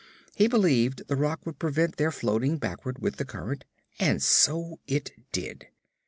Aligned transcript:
He 0.33 0.47
believed 0.47 1.07
the 1.07 1.15
rock 1.15 1.45
would 1.45 1.59
prevent 1.59 1.97
their 1.97 2.09
floating 2.11 2.57
backward 2.57 2.97
with 2.97 3.17
the 3.17 3.23
current, 3.23 3.65
and 3.99 4.19
so 4.19 4.79
it 4.87 5.11
did. 5.31 5.67